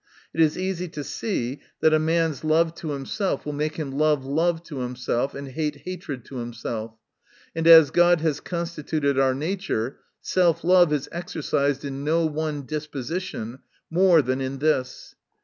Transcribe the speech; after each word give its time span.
It 0.33 0.41
is 0.41 0.57
easy 0.57 0.87
to 0.87 1.03
see, 1.03 1.61
that 1.81 1.93
a 1.93 1.99
man's 1.99 2.43
love 2.43 2.73
to 2.77 2.89
himself 2.89 3.45
will 3.45 3.53
make 3.53 3.75
him 3.75 3.91
love 3.91 4.25
love 4.25 4.63
to 4.63 4.79
himself, 4.79 5.35
and 5.35 5.49
hate 5.49 5.83
ha 5.85 5.95
tred 5.99 6.25
to 6.25 6.37
himself. 6.37 6.95
And 7.55 7.67
as 7.67 7.91
God 7.91 8.19
has 8.21 8.39
constituted 8.39 9.19
our 9.19 9.35
nature, 9.35 9.99
self 10.19 10.63
love 10.63 10.91
is 10.91 11.07
exercised 11.11 11.85
in 11.85 12.03
no 12.03 12.25
one 12.25 12.65
disposition 12.65 13.59
more 13.91 14.23
than 14.23 14.41
in 14.41 14.57
this. 14.57 15.13